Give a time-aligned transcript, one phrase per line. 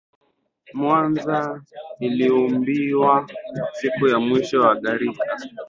[0.67, 1.61] Kongolomwanza
[1.99, 3.33] iliumbiwaka
[3.73, 5.23] siku ya mwisho wa garika